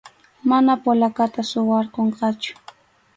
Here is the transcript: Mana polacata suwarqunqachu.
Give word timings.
Mana 0.49 0.73
polacata 0.83 1.41
suwarqunqachu. 1.49 2.51